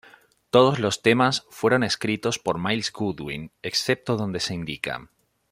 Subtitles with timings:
[0.49, 5.07] Todos los temas fueron escritos por Myles Goodwyn, excepto donde se indica.